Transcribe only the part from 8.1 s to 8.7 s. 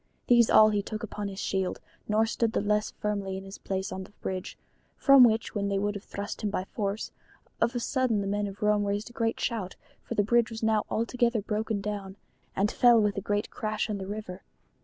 the men of